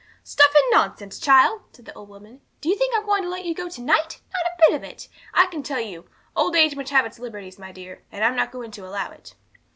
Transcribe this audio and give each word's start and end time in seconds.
'Stuff 0.23 0.49
and 0.55 0.63
nonsense, 0.71 1.19
child!' 1.19 1.61
said 1.73 1.85
the 1.85 1.93
old 1.93 2.09
woman; 2.09 2.41
'do 2.59 2.69
you 2.69 2.75
think 2.75 2.91
I'm 2.97 3.05
going 3.05 3.21
to 3.21 3.29
let 3.29 3.45
you 3.45 3.53
go 3.53 3.69
to 3.69 3.81
night? 3.81 4.19
Not 4.33 4.47
a 4.51 4.57
bit 4.71 4.75
of 4.75 4.83
it, 4.83 5.07
I 5.31 5.45
can 5.45 5.61
tell 5.61 5.79
you. 5.79 6.09
Old 6.35 6.55
age 6.55 6.75
must 6.75 6.89
have 6.89 7.05
its 7.05 7.19
liberties, 7.19 7.59
my 7.59 7.71
dear, 7.71 8.01
and 8.11 8.25
I'm 8.25 8.35
not 8.35 8.51
going 8.51 8.71
to 8.71 8.87
allow 8.87 9.11
it.' 9.11 9.35